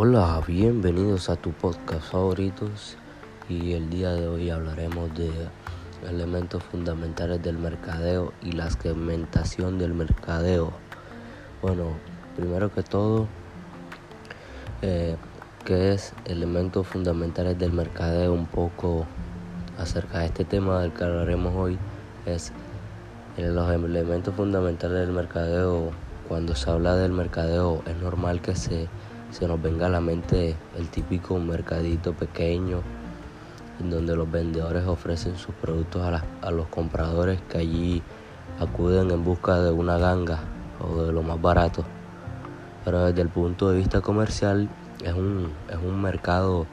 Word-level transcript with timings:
Hola, 0.00 0.40
bienvenidos 0.46 1.28
a 1.28 1.34
tu 1.34 1.50
podcast 1.50 2.12
favoritos 2.12 2.96
y 3.48 3.72
el 3.72 3.90
día 3.90 4.12
de 4.12 4.28
hoy 4.28 4.48
hablaremos 4.48 5.12
de 5.16 5.28
elementos 6.08 6.62
fundamentales 6.62 7.42
del 7.42 7.58
mercadeo 7.58 8.32
y 8.40 8.52
la 8.52 8.70
segmentación 8.70 9.76
del 9.76 9.94
mercadeo. 9.94 10.70
Bueno, 11.62 11.94
primero 12.36 12.72
que 12.72 12.84
todo, 12.84 13.26
eh, 14.82 15.16
¿qué 15.64 15.94
es 15.94 16.12
elementos 16.26 16.86
fundamentales 16.86 17.58
del 17.58 17.72
mercadeo? 17.72 18.32
Un 18.32 18.46
poco 18.46 19.04
acerca 19.80 20.20
de 20.20 20.26
este 20.26 20.44
tema 20.44 20.80
del 20.80 20.92
que 20.92 21.02
hablaremos 21.02 21.52
hoy 21.56 21.76
es 22.24 22.52
eh, 23.36 23.48
los 23.48 23.68
elementos 23.68 24.32
fundamentales 24.32 25.00
del 25.00 25.12
mercadeo. 25.12 25.90
Cuando 26.28 26.54
se 26.54 26.70
habla 26.70 26.94
del 26.94 27.10
mercadeo 27.10 27.82
es 27.84 27.96
normal 27.96 28.40
que 28.40 28.54
se 28.54 28.86
se 29.30 29.46
nos 29.46 29.60
venga 29.60 29.86
a 29.86 29.90
la 29.90 30.00
mente 30.00 30.56
el 30.76 30.88
típico 30.88 31.38
mercadito 31.38 32.14
pequeño 32.14 32.82
en 33.80 33.90
donde 33.90 34.16
los 34.16 34.30
vendedores 34.30 34.86
ofrecen 34.86 35.36
sus 35.36 35.54
productos 35.54 36.02
a, 36.42 36.50
los 36.50 36.66
compradores 36.68 37.40
que 37.48 37.58
allí 37.58 38.02
acuden 38.58 39.10
en 39.10 39.24
busca 39.24 39.60
de 39.60 39.70
una 39.70 39.98
ganga 39.98 40.40
o 40.80 41.02
de 41.02 41.12
lo 41.12 41.22
más 41.22 41.40
barato. 41.40 41.84
Pero 42.84 43.04
desde 43.06 43.22
el 43.22 43.28
punto 43.28 43.70
de 43.70 43.78
vista 43.78 44.00
comercial 44.00 44.68
es 45.04 45.12
un, 45.12 45.52
es 45.68 45.76
un 45.76 46.00
mercado, 46.00 46.66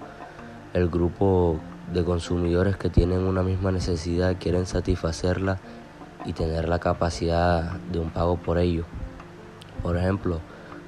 el 0.74 0.90
grupo 0.90 1.60
de 1.94 2.04
consumidores 2.04 2.76
que 2.78 2.90
tienen 2.90 3.20
una 3.20 3.44
misma 3.44 3.72
necesidad 3.72 4.38
quieren 4.40 4.66
satisfacerla 4.66 5.60
y 6.26 6.34
tener 6.34 6.68
la 6.68 6.80
capacidad 6.80 7.74
de 7.92 8.00
un 8.00 8.10
pago 8.10 8.38
por 8.38 8.58
ello. 8.58 8.86
Por 9.84 9.98
ejemplo, 9.98 10.40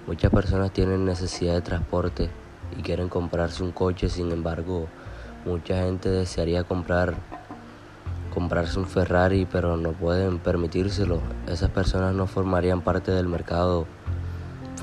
Muchas 0.08 0.32
personas 0.32 0.72
tienen 0.72 1.04
necesidad 1.04 1.54
de 1.54 1.62
transporte 1.62 2.30
y 2.78 2.82
quieren 2.82 3.10
comprarse 3.10 3.62
un 3.62 3.72
coche, 3.72 4.08
sin 4.08 4.32
embargo, 4.32 4.88
mucha 5.46 5.84
gente 5.84 6.08
desearía 6.10 6.64
comprar 6.64 7.16
comprarse 8.34 8.80
un 8.80 8.86
Ferrari, 8.86 9.46
pero 9.52 9.76
no 9.76 9.92
pueden 9.92 10.40
permitírselo. 10.40 11.20
Esas 11.48 11.72
personas 11.72 12.14
no 12.14 12.26
formarían 12.26 12.82
parte 12.82 13.12
del 13.12 13.28
mercado 13.28 13.86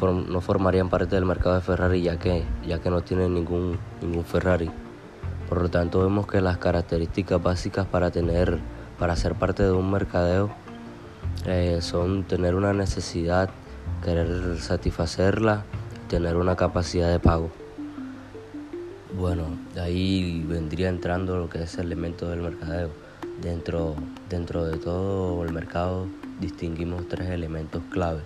no 0.03 0.41
formarían 0.43 0.91
parte 0.91 1.15
del 1.15 1.25
mercado 1.25 1.55
de 1.55 1.63
Ferrari 1.63 2.03
ya 2.03 2.19
que 2.19 2.45
ya 2.67 2.81
que 2.81 2.91
no 2.91 3.01
tienen 3.01 3.33
ningún 3.33 3.79
ningún 4.03 4.25
Ferrari. 4.25 4.71
Por 5.49 5.63
lo 5.63 5.71
tanto, 5.71 6.03
vemos 6.03 6.27
que 6.27 6.43
las 6.43 6.59
características 6.59 7.43
básicas 7.43 7.87
para 7.87 8.11
tener 8.11 8.59
para 8.99 9.17
ser 9.17 9.35
parte 9.35 9.63
de 9.63 9.73
un 9.73 9.91
mercadeo 9.91 10.51
eh, 11.47 11.79
son 11.81 12.25
tener 12.25 12.55
una 12.55 12.75
necesidad 12.75 13.49
querer 14.05 14.59
satisfacerla, 14.61 15.65
tener 16.09 16.37
una 16.37 16.57
capacidad 16.57 17.11
de 17.11 17.19
pago. 17.19 17.51
Bueno, 19.17 19.47
ahí 19.81 20.45
vendría 20.47 20.89
entrando 20.89 21.39
lo 21.39 21.49
que 21.49 21.63
es 21.63 21.79
el 21.79 21.87
elemento 21.87 22.29
del 22.29 22.43
mercadeo. 22.43 22.91
Dentro, 23.41 23.95
dentro 24.29 24.65
de 24.65 24.77
todo 24.77 25.43
el 25.45 25.53
mercado 25.53 26.07
distinguimos 26.41 27.09
tres 27.09 27.31
elementos 27.31 27.83
clave. 27.91 28.21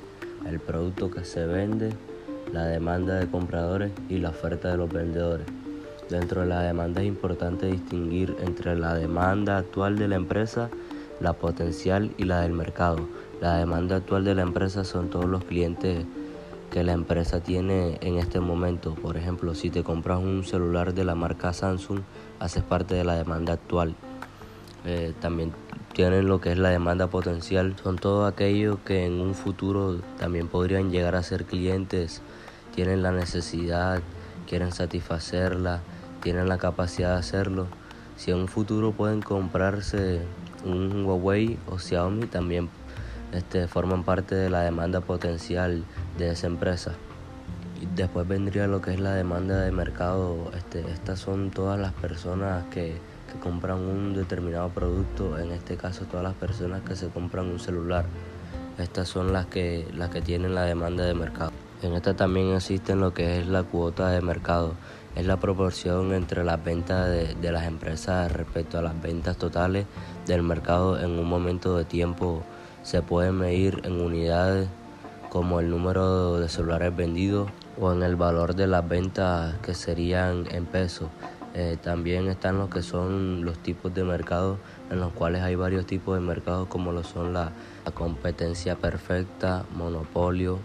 El 0.47 0.59
producto 0.61 1.11
que 1.11 1.25
se 1.25 1.47
vende, 1.47 1.93
la 2.53 2.65
demanda 2.65 3.15
de 3.15 3.31
compradores 3.31 3.93
y 4.09 4.19
la 4.19 4.31
oferta 4.31 4.71
de 4.71 4.79
los 4.79 4.93
vendedores. 4.93 5.47
Dentro 6.11 6.41
de 6.41 6.47
la 6.47 6.63
demanda 6.63 7.03
es 7.03 7.09
importante 7.09 7.67
distinguir 7.67 8.35
entre 8.41 8.75
la 8.77 8.95
demanda 8.95 9.59
actual 9.59 9.99
de 9.99 10.09
la 10.09 10.17
empresa, 10.17 10.71
la 11.21 11.35
potencial 11.35 12.13
y 12.17 12.25
la 12.25 12.41
del 12.41 12.53
mercado. 12.53 13.09
La 13.41 13.57
demanda 13.57 13.97
actual 13.97 14.25
de 14.25 14.35
la 14.35 14.43
empresa 14.43 14.85
son 14.85 15.11
todos 15.11 15.27
los 15.27 15.45
clientes 15.45 16.05
que 16.73 16.83
la 16.83 16.93
empresa 16.93 17.41
tiene 17.41 17.99
en 18.01 18.19
este 18.19 18.41
momento. 18.41 18.95
Por 18.97 19.17
ejemplo, 19.17 19.55
si 19.55 19.71
te 19.71 19.85
compras 19.85 20.19
un 20.19 20.45
celular 20.45 20.93
de 20.93 21.05
la 21.05 21.15
marca 21.15 21.53
Samsung, 21.53 22.01
haces 22.41 22.65
parte 22.65 22.97
de 22.97 23.05
la 23.05 23.15
demanda 23.15 23.53
actual. 23.53 23.95
Eh, 24.85 25.15
también 25.21 25.53
tienen 25.93 26.27
lo 26.27 26.41
que 26.41 26.51
es 26.51 26.59
la 26.59 26.71
demanda 26.71 27.07
potencial. 27.07 27.77
Son 27.83 27.97
todos 27.97 28.31
aquellos 28.31 28.79
que 28.85 29.07
en 29.07 29.21
un 29.21 29.35
futuro 29.35 30.01
también 30.19 30.49
podrían 30.49 30.91
llegar 30.91 31.15
a 31.15 31.23
ser 31.23 31.45
clientes. 31.45 32.23
Tienen 32.75 33.03
la 33.03 33.13
necesidad, 33.13 34.03
quieren 34.49 34.73
satisfacerla, 34.73 35.81
tienen 36.23 36.49
la 36.49 36.59
capacidad 36.59 37.13
de 37.13 37.21
hacerlo. 37.21 37.67
Si 38.17 38.33
en 38.33 38.39
un 38.39 38.49
futuro 38.49 38.91
pueden 38.91 39.23
comprarse 39.23 40.23
un 40.65 41.05
Huawei 41.05 41.57
o 41.69 41.79
Xiaomi, 41.79 42.27
también 42.27 42.69
este, 43.33 43.69
forman 43.69 44.05
parte 44.05 44.35
de 44.35 44.51
la 44.51 44.63
demanda 44.63 45.01
potencial 45.01 45.85
de 46.17 46.31
esa 46.31 46.47
empresa. 46.47 46.95
Y 47.81 47.87
después 47.95 48.27
vendría 48.27 48.67
lo 48.67 48.81
que 48.81 48.93
es 48.93 49.01
la 49.01 49.15
demanda 49.15 49.61
de 49.61 49.71
mercado. 49.71 50.51
Este, 50.57 50.81
estas 50.91 51.21
son 51.21 51.51
todas 51.51 51.79
las 51.79 51.93
personas 51.93 52.65
que, 52.71 52.97
que 53.33 53.39
compran 53.41 53.79
un 53.79 54.15
determinado 54.15 54.69
producto, 54.71 55.39
en 55.39 55.53
este 55.53 55.77
caso 55.77 56.05
todas 56.07 56.25
las 56.25 56.35
personas 56.35 56.83
que 56.83 56.97
se 56.97 57.09
compran 57.09 57.47
un 57.47 57.61
celular. 57.61 58.07
Estas 58.79 59.09
son 59.09 59.33
las 59.33 59.47
que, 59.47 59.87
las 59.95 60.11
que 60.11 60.23
tienen 60.23 60.55
la 60.55 60.63
demanda 60.63 61.05
de 61.05 61.15
mercado. 61.15 61.53
En 61.83 61.93
esta 61.93 62.15
también 62.15 62.55
existe 62.55 62.97
lo 62.97 63.15
que 63.15 63.41
es 63.41 63.47
la 63.47 63.63
cuota 63.63 64.11
de 64.11 64.21
mercado. 64.21 64.75
Es 65.15 65.27
la 65.27 65.37
proporción 65.39 66.13
entre 66.13 66.45
las 66.45 66.63
ventas 66.63 67.09
de, 67.09 67.35
de 67.35 67.53
las 67.53 67.67
empresas 67.67 68.31
respecto 68.31 68.79
a 68.79 68.83
las 68.83 69.01
ventas 69.01 69.37
totales 69.37 69.87
del 70.27 70.43
mercado 70.43 70.99
en 70.99 71.11
un 71.19 71.29
momento 71.29 71.77
de 71.77 71.85
tiempo 71.85 72.45
se 72.83 73.03
puede 73.03 73.33
medir 73.33 73.83
en 73.85 74.01
unidades 74.01 74.69
como 75.29 75.61
el 75.61 75.71
número 75.71 76.39
de 76.39 76.49
celulares 76.49 76.95
vendidos 76.97 77.51
o 77.81 77.93
en 77.93 78.03
el 78.03 78.17
valor 78.17 78.55
de 78.55 78.67
las 78.67 78.89
ventas 78.89 79.55
que 79.63 79.75
serían 79.75 80.47
en 80.51 80.67
pesos. 80.67 81.09
Eh, 81.55 81.77
también 81.83 82.29
están 82.29 82.59
los 82.59 82.69
que 82.69 82.83
son 82.83 83.45
los 83.45 83.59
tipos 83.59 83.95
de 83.95 84.05
mercados 84.05 84.59
en 84.91 85.01
los 85.01 85.13
cuales 85.13 85.43
hay 85.43 85.55
varios 85.55 85.87
tipos 85.87 86.15
de 86.15 86.21
mercados 86.21 86.69
como 86.69 86.93
lo 86.93 87.03
son 87.03 87.33
la, 87.33 87.53
competencia 87.95 88.77
perfecta, 88.77 89.65
monopolio, 89.75 90.59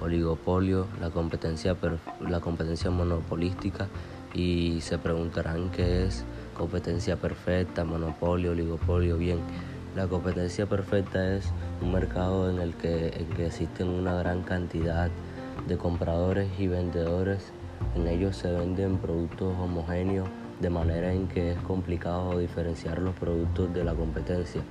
oligopolio, 0.00 0.86
la 1.00 1.10
competencia, 1.10 1.76
la 2.20 2.40
competencia 2.40 2.90
monopolística 2.90 3.88
y 4.32 4.80
se 4.80 4.96
preguntarán 4.96 5.70
qué 5.70 6.06
es 6.06 6.24
competencia 6.56 7.16
perfecta, 7.16 7.84
monopolio, 7.84 8.52
oligopolio. 8.52 9.18
Bien, 9.18 9.38
la 9.94 10.06
competencia 10.06 10.66
perfecta 10.66 11.34
es 11.36 11.52
un 11.82 11.92
mercado 11.92 12.50
en 12.50 12.58
el 12.58 12.74
que, 12.74 13.26
existen 13.38 13.88
una 13.88 14.14
gran 14.14 14.42
cantidad 14.42 15.10
de 15.68 15.76
compradores 15.76 16.48
y 16.58 16.66
vendedores. 16.66 17.52
En 17.94 18.06
ellos 18.08 18.36
se 18.36 18.50
venden 18.50 18.98
productos 18.98 19.54
homogéneos 19.58 20.28
de 20.60 20.70
manera 20.70 21.12
en 21.12 21.28
que 21.28 21.52
es 21.52 21.58
complicado 21.58 22.38
diferenciar 22.38 23.00
los 23.00 23.14
productos 23.14 23.74
de 23.74 23.84
la 23.84 23.94
competencia. 23.94 24.62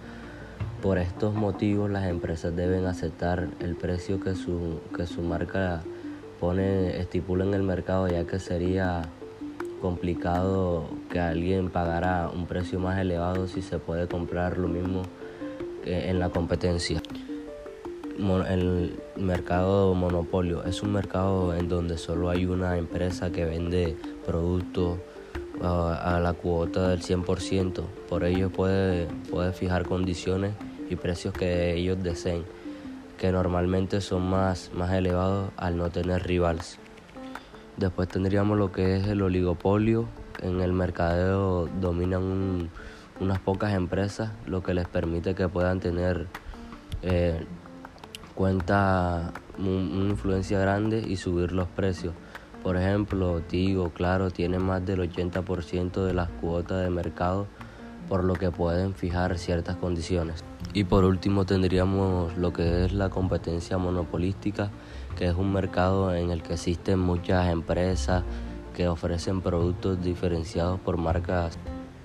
Por 0.82 0.98
estos 0.98 1.36
motivos 1.36 1.92
las 1.92 2.08
empresas 2.08 2.56
deben 2.56 2.86
aceptar 2.86 3.50
el 3.60 3.76
precio 3.76 4.20
que 4.20 4.34
su, 4.34 4.80
que 4.96 5.06
su 5.06 5.22
marca 5.22 5.84
pone, 6.40 7.00
estipula 7.00 7.46
en 7.46 7.54
el 7.54 7.62
mercado 7.62 8.08
ya 8.08 8.26
que 8.26 8.40
sería 8.40 9.04
complicado 9.82 10.86
que 11.10 11.20
alguien 11.20 11.70
pagara 11.70 12.30
un 12.34 12.46
precio 12.46 12.80
más 12.80 13.00
elevado 13.00 13.48
si 13.48 13.62
se 13.62 13.80
puede 13.80 14.08
comprar 14.08 14.58
lo 14.58 14.68
mismo 14.68 15.02
en 15.86 16.20
la 16.20 16.30
competencia. 16.30 17.02
El 18.48 19.00
mercado 19.18 19.94
monopolio 19.96 20.64
es 20.64 20.84
un 20.84 20.94
mercado 20.94 21.56
en 21.56 21.68
donde 21.68 21.98
solo 21.98 22.30
hay 22.30 22.46
una 22.46 22.78
empresa 22.78 23.32
que 23.32 23.46
vende 23.46 23.98
productos 24.26 25.00
a 25.62 26.20
la 26.22 26.34
cuota 26.34 26.90
del 26.90 27.02
100%. 27.02 27.84
Por 28.08 28.24
ello 28.24 28.50
puede, 28.50 29.08
puede 29.30 29.54
fijar 29.54 29.86
condiciones 29.86 30.54
y 30.90 30.96
precios 30.96 31.34
que 31.34 31.74
ellos 31.76 32.02
deseen, 32.04 32.44
que 33.18 33.32
normalmente 33.32 34.02
son 34.02 34.30
más, 34.30 34.72
más 34.74 34.92
elevados 34.94 35.52
al 35.58 35.78
no 35.78 35.90
tener 35.90 36.24
rivales. 36.24 36.81
Después 37.78 38.08
tendríamos 38.10 38.58
lo 38.58 38.72
que 38.72 38.98
es 38.98 39.08
el 39.08 39.22
oligopolio. 39.22 40.08
En 40.42 40.62
el 40.62 40.74
mercadeo 40.74 41.68
dominan 41.80 42.70
unas 43.20 43.40
pocas 43.40 43.74
empresas, 43.74 44.32
lo 44.46 44.64
que 44.64 44.74
les 44.74 44.88
permite 44.88 45.36
que 45.36 45.48
puedan 45.48 45.80
tener 45.80 46.28
eh, 47.04 47.46
cuenta 48.36 49.34
una 49.58 50.10
influencia 50.10 50.60
grande 50.60 51.04
y 51.08 51.18
subir 51.18 51.52
los 51.52 51.68
precios. 51.68 52.14
Por 52.64 52.78
ejemplo, 52.78 53.42
Tigo, 53.42 53.90
claro, 53.90 54.30
tiene 54.30 54.60
más 54.60 54.86
del 54.86 55.00
80% 55.00 56.06
de 56.06 56.14
las 56.14 56.30
cuotas 56.30 56.84
de 56.84 56.90
mercado, 56.90 57.48
por 58.08 58.24
lo 58.24 58.36
que 58.36 58.52
pueden 58.52 58.94
fijar 58.94 59.38
ciertas 59.40 59.78
condiciones. 59.78 60.44
Y 60.74 60.86
por 60.86 61.04
último 61.04 61.46
tendríamos 61.46 62.38
lo 62.38 62.54
que 62.54 62.86
es 62.86 62.94
la 62.94 63.10
competencia 63.10 63.78
monopolística, 63.78 64.70
que 65.18 65.28
es 65.28 65.36
un 65.36 65.52
mercado 65.52 66.16
en 66.16 66.32
el 66.32 66.42
que 66.44 66.54
existen 66.54 67.00
muchas 67.00 67.50
empresas 67.50 68.24
que 68.76 68.88
ofrecen 68.88 69.42
productos 69.42 70.02
diferenciados 70.02 70.80
por 70.80 70.98
marcas 70.98 71.58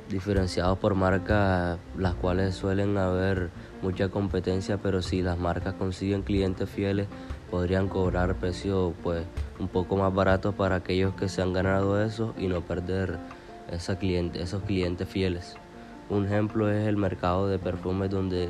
diferenciados 0.08 0.78
por 0.78 0.94
marcas 0.94 1.78
las 1.98 2.14
cuales 2.14 2.54
suelen 2.54 2.96
haber 2.96 3.50
mucha 3.82 4.08
competencia, 4.08 4.78
pero 4.78 5.02
si 5.02 5.22
las 5.22 5.38
marcas 5.38 5.74
consiguen 5.74 6.22
clientes 6.22 6.68
fieles, 6.68 7.08
podrían 7.50 7.88
cobrar 7.88 8.36
precios 8.36 8.94
pues 9.02 9.24
un 9.58 9.68
poco 9.68 9.96
más 9.96 10.14
baratos 10.14 10.54
para 10.54 10.76
aquellos 10.76 11.14
que 11.14 11.28
se 11.28 11.42
han 11.42 11.52
ganado 11.52 12.02
eso 12.02 12.34
y 12.38 12.46
no 12.46 12.60
perder 12.60 13.18
esos 13.70 14.62
clientes 14.62 15.08
fieles. 15.08 15.56
Un 16.08 16.26
ejemplo 16.26 16.70
es 16.70 16.86
el 16.86 16.96
mercado 16.96 17.48
de 17.48 17.58
perfumes 17.58 18.10
donde, 18.10 18.48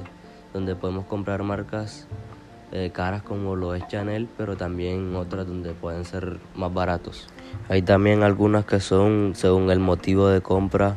donde 0.53 0.75
podemos 0.77 1.07
comprar 1.07 1.43
marcas 1.43 2.07
eh, 2.73 2.91
caras 2.93 3.23
como 3.23 3.55
lo 3.55 3.75
es 3.75 3.87
Chanel, 3.87 4.29
pero 4.37 4.57
también 4.57 5.15
otras 5.15 5.47
donde 5.47 5.73
pueden 5.73 6.05
ser 6.05 6.39
más 6.57 6.75
baratos. 6.75 7.29
Hay 7.69 7.83
también 7.83 8.23
algunas 8.23 8.65
que 8.65 8.81
son 8.81 9.33
según 9.35 9.71
el 9.71 9.79
motivo 9.79 10.29
de 10.29 10.41
compra, 10.41 10.97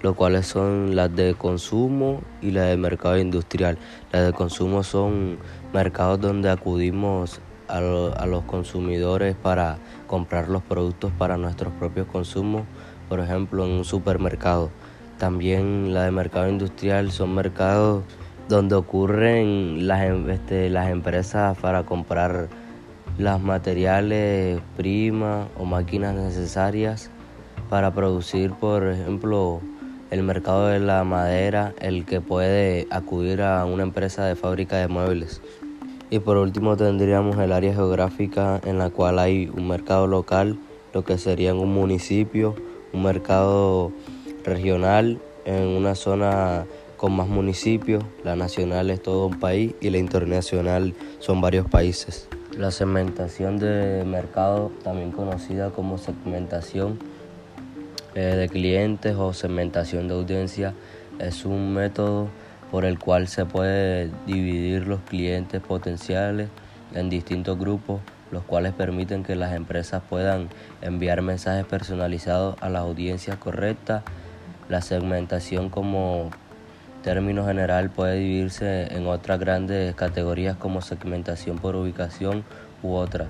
lo 0.00 0.14
cuales 0.14 0.46
son 0.46 0.94
las 0.94 1.14
de 1.14 1.34
consumo 1.34 2.22
y 2.40 2.52
las 2.52 2.68
de 2.68 2.76
mercado 2.76 3.18
industrial. 3.18 3.78
Las 4.12 4.26
de 4.26 4.32
consumo 4.32 4.84
son 4.84 5.38
mercados 5.72 6.20
donde 6.20 6.50
acudimos 6.50 7.40
a, 7.66 7.78
a 7.78 8.26
los 8.26 8.44
consumidores 8.44 9.34
para 9.34 9.78
comprar 10.06 10.48
los 10.48 10.62
productos 10.62 11.10
para 11.18 11.36
nuestros 11.36 11.72
propios 11.74 12.06
consumos, 12.06 12.62
por 13.08 13.18
ejemplo 13.18 13.66
en 13.66 13.72
un 13.72 13.84
supermercado. 13.84 14.70
También 15.18 15.92
las 15.92 16.04
de 16.04 16.12
mercado 16.12 16.48
industrial 16.48 17.10
son 17.10 17.34
mercados 17.34 18.04
donde 18.48 18.76
ocurren 18.76 19.88
las, 19.88 20.04
em, 20.04 20.30
este, 20.30 20.70
las 20.70 20.90
empresas 20.90 21.58
para 21.58 21.82
comprar 21.82 22.48
los 23.18 23.42
materiales, 23.42 24.60
primas 24.76 25.48
o 25.58 25.64
máquinas 25.64 26.14
necesarias 26.14 27.10
para 27.68 27.92
producir, 27.92 28.52
por 28.52 28.86
ejemplo, 28.86 29.60
el 30.10 30.22
mercado 30.22 30.68
de 30.68 30.78
la 30.78 31.02
madera, 31.02 31.74
el 31.80 32.06
que 32.06 32.20
puede 32.20 32.86
acudir 32.90 33.42
a 33.42 33.64
una 33.64 33.82
empresa 33.82 34.24
de 34.24 34.36
fábrica 34.36 34.76
de 34.76 34.86
muebles. 34.86 35.42
Y 36.10 36.20
por 36.20 36.36
último 36.36 36.76
tendríamos 36.76 37.36
el 37.38 37.52
área 37.52 37.74
geográfica 37.74 38.60
en 38.64 38.78
la 38.78 38.88
cual 38.88 39.18
hay 39.18 39.50
un 39.54 39.68
mercado 39.68 40.06
local, 40.06 40.58
lo 40.94 41.04
que 41.04 41.18
sería 41.18 41.52
un 41.54 41.74
municipio, 41.74 42.54
un 42.92 43.02
mercado 43.02 43.92
regional 44.44 45.20
en 45.44 45.66
una 45.66 45.94
zona 45.94 46.66
con 46.96 47.12
más 47.12 47.28
municipios, 47.28 48.04
la 48.24 48.34
nacional 48.36 48.90
es 48.90 49.00
todo 49.00 49.26
un 49.26 49.38
país 49.38 49.74
y 49.80 49.90
la 49.90 49.98
internacional 49.98 50.94
son 51.20 51.40
varios 51.40 51.68
países. 51.68 52.28
La 52.56 52.72
segmentación 52.72 53.58
de 53.58 54.04
mercado, 54.04 54.72
también 54.82 55.12
conocida 55.12 55.70
como 55.70 55.96
segmentación 55.96 56.98
eh, 58.16 58.20
de 58.20 58.48
clientes 58.48 59.14
o 59.16 59.32
segmentación 59.32 60.08
de 60.08 60.14
audiencia, 60.14 60.74
es 61.20 61.44
un 61.44 61.72
método 61.72 62.28
por 62.70 62.84
el 62.84 62.98
cual 62.98 63.28
se 63.28 63.44
puede 63.46 64.10
dividir 64.26 64.86
los 64.86 65.00
clientes 65.00 65.60
potenciales 65.60 66.48
en 66.94 67.08
distintos 67.08 67.58
grupos, 67.58 68.00
los 68.30 68.42
cuales 68.42 68.72
permiten 68.72 69.22
que 69.22 69.36
las 69.36 69.54
empresas 69.54 70.02
puedan 70.08 70.48
enviar 70.82 71.22
mensajes 71.22 71.64
personalizados 71.64 72.56
a 72.60 72.68
las 72.68 72.82
audiencias 72.82 73.36
correctas. 73.36 74.02
La 74.68 74.82
segmentación 74.82 75.70
como 75.70 76.30
término 77.02 77.46
general 77.46 77.88
puede 77.88 78.16
dividirse 78.16 78.94
en 78.94 79.06
otras 79.06 79.40
grandes 79.40 79.94
categorías 79.94 80.56
como 80.56 80.82
segmentación 80.82 81.56
por 81.56 81.74
ubicación 81.74 82.44
u 82.82 82.92
otras 82.92 83.28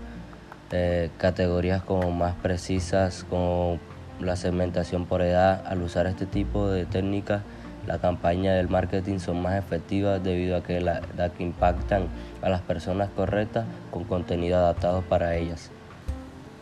eh, 0.73 1.11
categorías 1.17 1.83
como 1.83 2.11
más 2.11 2.35
precisas 2.35 3.25
como 3.31 3.79
la 4.21 4.35
segmentación 4.35 5.07
por 5.07 5.23
edad. 5.23 5.65
Al 5.65 5.81
usar 5.83 6.09
este 6.09 6.27
tipo 6.27 6.69
de 6.71 6.87
técnicas, 6.87 7.43
la 7.87 7.99
campaña 7.99 8.55
del 8.55 8.69
marketing 8.69 9.21
son 9.21 9.41
más 9.41 9.55
efectivas 9.55 10.23
debido 10.25 10.57
a 10.57 10.63
que, 10.65 10.81
la, 10.81 11.03
que 11.37 11.45
impactan 11.45 12.09
a 12.43 12.49
las 12.49 12.63
personas 12.63 13.11
correctas 13.11 13.65
con 13.93 14.03
contenido 14.03 14.59
adaptado 14.59 15.03
para 15.03 15.37
ellas. 15.37 15.71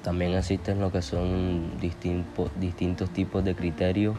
También 0.05 0.35
existen 0.35 0.81
lo 0.81 0.93
que 0.93 1.01
son 1.01 1.79
distintos 1.81 3.11
tipos 3.11 3.43
de 3.43 3.55
criterios 3.55 4.17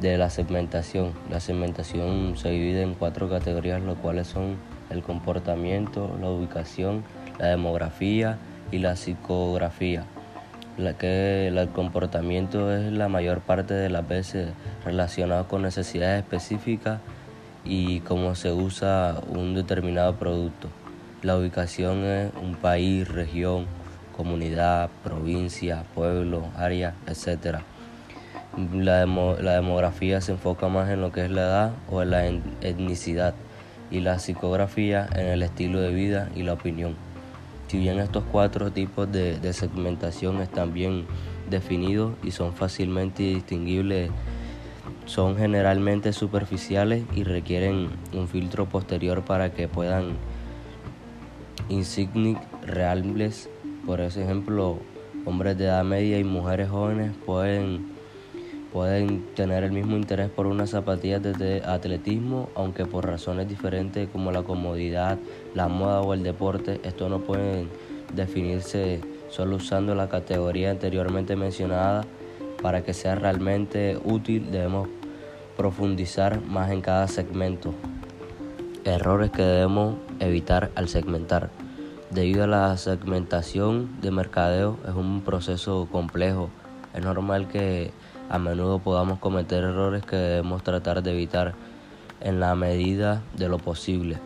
de 0.00 0.16
la 0.18 0.30
segmentación. 0.30 1.12
La 1.30 1.40
segmentación 1.40 2.36
se 2.36 2.50
divide 2.50 2.82
en 2.82 2.94
cuatro 2.94 3.28
categorías, 3.28 3.82
los 3.82 3.98
cuales 3.98 4.26
son 4.26 4.56
el 4.90 5.02
comportamiento, 5.02 6.16
la 6.20 6.30
ubicación, 6.30 7.04
la 7.38 7.48
demografía 7.48 8.38
y 8.72 8.78
la 8.78 8.96
psicografía. 8.96 10.04
La 10.78 10.94
que 10.94 11.48
el 11.48 11.68
comportamiento 11.68 12.72
es 12.72 12.92
la 12.92 13.08
mayor 13.08 13.40
parte 13.40 13.74
de 13.74 13.90
las 13.90 14.06
veces 14.08 14.48
relacionado 14.84 15.46
con 15.46 15.62
necesidades 15.62 16.22
específicas 16.22 17.00
y 17.64 18.00
cómo 18.00 18.34
se 18.34 18.52
usa 18.52 19.20
un 19.28 19.54
determinado 19.54 20.16
producto. 20.16 20.68
La 21.22 21.36
ubicación 21.36 22.04
es 22.04 22.32
un 22.40 22.54
país, 22.54 23.06
región, 23.06 23.66
comunidad, 24.16 24.88
provincia, 25.04 25.84
pueblo, 25.94 26.46
área, 26.56 26.94
etc. 27.06 27.58
La, 28.56 29.06
la, 29.06 29.54
demografía 29.54 30.20
se 30.20 30.32
enfoca 30.32 30.68
más 30.68 30.90
en 30.90 31.00
lo 31.00 31.12
que 31.12 31.24
es 31.24 31.30
la 31.30 31.42
edad 31.42 31.72
o 31.88 32.02
en 32.02 32.10
la 32.10 32.26
etnicidad 32.26 33.34
y 33.90 34.00
la 34.00 34.18
psicografía 34.18 35.08
en 35.14 35.26
el 35.26 35.42
estilo 35.42 35.80
de 35.80 35.92
vida 35.92 36.28
y 36.34 36.42
la 36.42 36.54
opinión. 36.54 36.96
Si 37.68 37.78
bien 37.78 38.00
estos 38.00 38.24
cuatro 38.30 38.72
tipos 38.72 39.10
de, 39.10 39.38
de 39.38 39.52
segmentación 39.52 40.40
están 40.40 40.74
bien 40.74 41.06
definidos 41.48 42.14
y 42.24 42.32
son 42.32 42.52
fácilmente 42.52 43.22
distinguibles, 43.22 44.10
son 45.06 45.36
generalmente 45.36 46.12
superficiales 46.12 47.04
y 47.14 47.24
requieren 47.24 47.90
un 48.12 48.28
filtro 48.28 48.66
posterior 48.66 49.24
para 49.24 49.52
que 49.52 49.68
puedan 49.68 50.16
insignic 51.68 52.38
reales. 52.66 53.48
Por 53.86 54.00
ejemplo, 54.00 54.78
hombres 55.24 55.56
de 55.58 55.64
edad 55.64 55.84
media 55.84 56.18
y 56.18 56.24
mujeres 56.24 56.68
jóvenes 56.68 57.12
pueden 57.24 57.89
pueden 58.72 59.24
tener 59.34 59.64
el 59.64 59.72
mismo 59.72 59.96
interés 59.96 60.30
por 60.30 60.46
unas 60.46 60.70
zapatillas 60.70 61.22
de 61.22 61.62
atletismo, 61.64 62.48
aunque 62.54 62.86
por 62.86 63.06
razones 63.06 63.48
diferentes 63.48 64.08
como 64.08 64.32
la 64.32 64.42
comodidad, 64.42 65.18
la 65.54 65.68
moda 65.68 66.00
o 66.00 66.14
el 66.14 66.22
deporte, 66.22 66.80
esto 66.84 67.08
no 67.08 67.20
puede 67.20 67.66
definirse 68.14 69.00
solo 69.28 69.56
usando 69.56 69.94
la 69.94 70.08
categoría 70.08 70.70
anteriormente 70.70 71.36
mencionada. 71.36 72.04
Para 72.62 72.82
que 72.82 72.92
sea 72.92 73.14
realmente 73.14 73.98
útil 74.04 74.50
debemos 74.50 74.88
profundizar 75.56 76.42
más 76.42 76.70
en 76.70 76.82
cada 76.82 77.08
segmento. 77.08 77.74
Errores 78.84 79.30
que 79.30 79.42
debemos 79.42 79.96
evitar 80.20 80.70
al 80.74 80.88
segmentar. 80.88 81.50
Debido 82.10 82.44
a 82.44 82.46
la 82.46 82.76
segmentación 82.76 84.00
de 84.00 84.10
mercadeo 84.10 84.78
es 84.86 84.94
un 84.94 85.22
proceso 85.22 85.88
complejo. 85.90 86.50
Es 86.92 87.04
normal 87.04 87.48
que 87.48 87.92
a 88.30 88.38
menudo 88.38 88.78
podamos 88.78 89.18
cometer 89.18 89.64
errores 89.64 90.04
que 90.06 90.14
debemos 90.14 90.62
tratar 90.62 91.02
de 91.02 91.10
evitar 91.10 91.54
en 92.20 92.38
la 92.38 92.54
medida 92.54 93.22
de 93.36 93.48
lo 93.48 93.58
posible. 93.58 94.18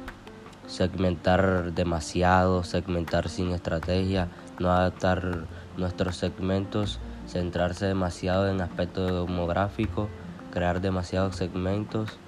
Segmentar 0.67 1.73
demasiado, 1.73 2.65
segmentar 2.65 3.31
sin 3.31 3.53
estrategia, 3.53 4.29
no 4.59 4.71
adaptar 4.71 5.47
nuestros 5.79 6.17
segmentos, 6.17 7.01
centrarse 7.27 7.87
demasiado 7.87 8.49
en 8.51 8.61
aspectos 8.61 9.11
demográficos, 9.27 10.09
crear 10.53 10.83
demasiados 10.83 11.37
segmentos 11.37 12.19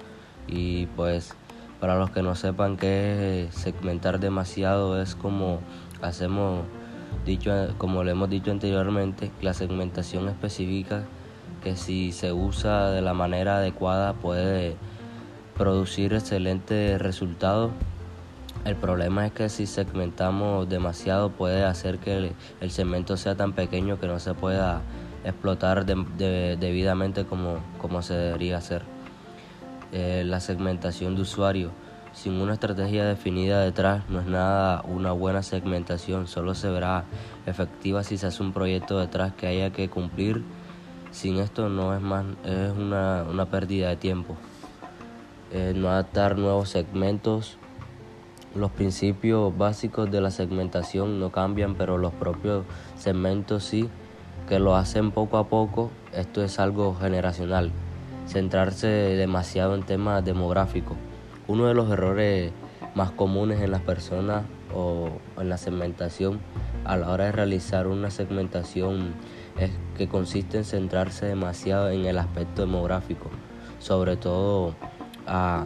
y 0.47 0.87
pues 0.87 1.35
para 1.79 1.95
los 1.95 2.09
que 2.09 2.23
no 2.23 2.33
sepan 2.33 2.75
qué 2.77 3.49
segmentar 3.51 4.19
demasiado 4.19 4.99
es 4.99 5.13
como 5.13 5.59
hacemos 6.01 6.61
dicho 7.23 7.51
como 7.77 8.03
lo 8.03 8.09
hemos 8.09 8.31
dicho 8.31 8.49
anteriormente, 8.49 9.31
la 9.41 9.53
segmentación 9.53 10.27
específica 10.27 11.05
que 11.67 11.75
si 11.75 12.13
se 12.13 12.31
usa 12.31 12.91
de 12.91 13.01
la 13.01 13.13
manera 13.13 13.57
adecuada 13.57 14.13
puede 14.13 14.77
producir 15.57 16.13
excelentes 16.13 17.01
resultados. 17.01 17.71
El 18.63 18.77
problema 18.77 19.25
es 19.25 19.33
que 19.33 19.49
si 19.49 19.65
segmentamos 19.65 20.69
demasiado 20.69 21.29
puede 21.29 21.65
hacer 21.65 21.99
que 21.99 22.31
el, 22.61 22.71
segmento 22.71 23.17
sea 23.17 23.35
tan 23.35 23.51
pequeño 23.51 23.99
que 23.99 24.07
no 24.07 24.17
se 24.19 24.33
pueda 24.33 24.81
explotar 25.25 25.85
debidamente 25.85 27.25
como, 27.25 27.57
como 27.81 28.01
se 28.01 28.13
debería 28.13 28.57
hacer. 28.57 28.83
Eh, 29.91 30.23
la 30.25 30.39
segmentación 30.39 31.15
de 31.15 31.23
usuario. 31.23 31.71
Sin 32.13 32.33
una 32.35 32.53
estrategia 32.53 33.03
definida 33.03 33.59
detrás 33.59 34.07
no 34.09 34.21
es 34.21 34.25
nada 34.25 34.83
una 34.87 35.11
buena 35.11 35.43
segmentación, 35.43 36.27
solo 36.27 36.55
se 36.55 36.69
verá 36.69 37.03
efectiva 37.45 38.03
si 38.03 38.17
se 38.17 38.27
hace 38.27 38.41
un 38.41 38.53
proyecto 38.53 38.99
detrás 38.99 39.33
que 39.33 39.47
haya 39.47 39.71
que 39.71 39.89
cumplir 39.89 40.43
sin 41.11 41.37
esto 41.37 41.69
no 41.69 41.95
es 41.95 42.01
más, 42.01 42.25
es 42.43 42.71
una, 42.71 43.47
pérdida 43.49 43.89
de 43.89 43.95
tiempo. 43.95 44.35
Eh, 45.51 45.73
no 45.75 45.89
adaptar 45.89 46.37
nuevos 46.37 46.69
segmentos. 46.69 47.57
Los 48.55 48.71
principios 48.71 49.55
básicos 49.57 50.11
de 50.11 50.21
la 50.21 50.31
segmentación 50.31 51.19
no 51.19 51.31
cambian, 51.31 51.75
pero 51.75 51.97
los 51.97 52.13
propios 52.13 52.65
segmentos 52.97 53.63
sí, 53.63 53.89
que 54.47 54.59
lo 54.59 54.75
hacen 54.75 55.11
poco 55.11 55.37
a 55.37 55.47
poco. 55.47 55.91
Esto 56.13 56.43
es 56.43 56.59
algo 56.59 56.95
generacional. 56.95 57.71
Centrarse 58.27 58.87
demasiado 58.87 59.75
en 59.75 59.83
temas 59.83 60.23
demográficos. 60.25 60.97
Uno 61.47 61.67
de 61.67 61.73
los 61.73 61.89
errores 61.89 62.51
más 62.95 63.11
comunes 63.11 63.61
en 63.61 63.71
las 63.71 63.81
personas 63.81 64.43
o 64.73 65.09
en 65.39 65.49
la 65.49 65.57
segmentación 65.57 66.39
a 66.87 66.95
la 66.97 67.09
hora 67.09 67.25
de 67.25 67.31
realizar 67.31 67.87
una 67.87 68.09
segmentación 68.09 69.13
es 69.59 69.71
que 69.97 70.07
consiste 70.07 70.57
en 70.57 70.65
centrarse 70.65 71.25
demasiado 71.25 71.89
en 71.89 72.05
el 72.05 72.17
aspecto 72.17 72.61
demográfico, 72.61 73.29
sobre 73.79 74.15
todo 74.15 74.75
a, 75.25 75.65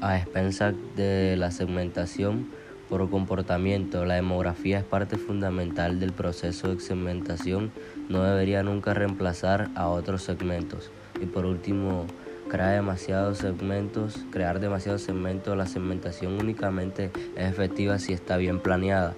a 0.00 0.18
expensas 0.18 0.74
de 0.94 1.36
la 1.36 1.50
segmentación 1.50 2.50
por 2.88 3.08
comportamiento. 3.10 4.04
La 4.04 4.14
demografía 4.14 4.78
es 4.78 4.84
parte 4.84 5.16
fundamental 5.16 5.98
del 5.98 6.12
proceso 6.12 6.74
de 6.74 6.80
segmentación, 6.80 7.72
no 8.08 8.22
debería 8.22 8.62
nunca 8.62 8.94
reemplazar 8.94 9.70
a 9.74 9.88
otros 9.88 10.22
segmentos. 10.22 10.90
Y 11.20 11.26
por 11.26 11.46
último, 11.46 12.06
crear 12.48 12.74
demasiados 12.74 13.38
segmentos, 13.38 14.24
crear 14.30 14.60
demasiados 14.60 15.02
segmentos, 15.02 15.56
la 15.56 15.66
segmentación 15.66 16.40
únicamente 16.40 17.10
es 17.36 17.50
efectiva 17.50 17.98
si 17.98 18.12
está 18.12 18.36
bien 18.36 18.60
planeada. 18.60 19.14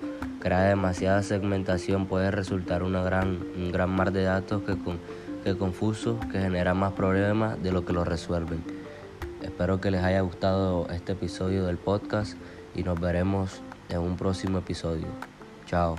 Crear 0.49 0.69
demasiada 0.71 1.23
segmentación 1.23 2.07
puede 2.07 2.31
resultar 2.31 2.83
una 2.83 3.03
gran, 3.03 3.39
un 3.55 3.71
gran 3.71 3.91
mar 3.91 4.13
de 4.13 4.23
datos 4.23 4.63
que, 4.63 4.79
con, 4.79 4.99
que 5.45 5.59
confuso, 5.59 6.19
que 6.33 6.41
genera 6.41 6.73
más 6.73 6.95
problemas 6.95 7.63
de 7.63 7.71
lo 7.71 7.85
que 7.85 7.93
lo 7.93 8.03
resuelven. 8.03 8.65
Espero 9.43 9.79
que 9.79 9.91
les 9.91 10.03
haya 10.03 10.23
gustado 10.23 10.89
este 10.89 11.13
episodio 11.13 11.67
del 11.67 11.77
podcast 11.77 12.39
y 12.75 12.83
nos 12.83 12.99
veremos 12.99 13.61
en 13.91 13.99
un 13.99 14.17
próximo 14.17 14.57
episodio. 14.57 15.09
Chao. 15.67 15.97